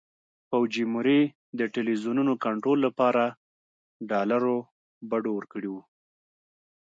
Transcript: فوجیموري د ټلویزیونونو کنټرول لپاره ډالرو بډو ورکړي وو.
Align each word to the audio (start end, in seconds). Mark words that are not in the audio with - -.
فوجیموري 0.49 1.21
د 1.59 1.61
ټلویزیونونو 1.73 2.33
کنټرول 2.45 2.77
لپاره 2.87 3.23
ډالرو 4.09 4.57
بډو 5.09 5.31
ورکړي 5.35 5.69
وو. 5.71 5.81